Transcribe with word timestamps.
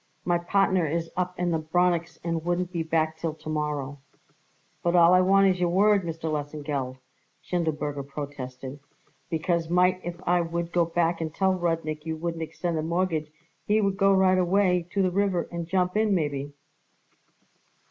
My 0.25 0.39
partner 0.39 0.87
is 0.87 1.11
up 1.15 1.37
in 1.37 1.51
the 1.51 1.59
Bronix 1.59 2.17
and 2.23 2.43
wouldn't 2.43 2.71
be 2.71 2.81
back 2.81 3.17
till 3.19 3.35
to 3.35 3.49
morrow." 3.49 3.99
"But 4.81 4.95
all 4.95 5.13
I 5.13 5.21
want 5.21 5.45
is 5.49 5.59
your 5.59 5.69
word, 5.69 6.03
Mr. 6.03 6.23
Lesengeld," 6.23 6.97
Schindelberger 7.43 8.01
protested, 8.07 8.79
"because 9.29 9.69
might 9.69 10.01
if 10.03 10.15
I 10.27 10.41
would 10.41 10.71
go 10.73 10.85
back 10.85 11.21
and 11.21 11.31
tell 11.31 11.53
Rudnik 11.53 12.03
you 12.03 12.17
wouldn't 12.17 12.41
extend 12.41 12.79
the 12.79 12.81
mortgage 12.81 13.31
he 13.67 13.79
would 13.79 13.97
go 13.97 14.11
right 14.11 14.39
away 14.39 14.87
to 14.91 15.03
the 15.03 15.11
river 15.11 15.47
and 15.51 15.67
jump 15.67 15.95
in 15.95 16.15
maybe." 16.15 16.51